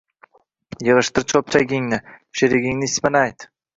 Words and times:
Yig`ishtir 0.87 1.27
cho`pchagingni, 1.33 1.99
sheringning 2.41 2.81
ismini 2.89 3.21
ayt 3.25 3.47